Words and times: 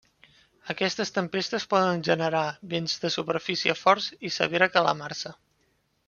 Aquestes 0.73 1.11
tempestes 1.17 1.67
poden 1.73 2.01
generar 2.07 2.41
vents 2.71 2.95
de 3.03 3.11
superfície 3.17 3.75
forts 3.81 4.07
i 4.31 4.33
severa 4.39 4.69
calamarsa. 4.77 5.35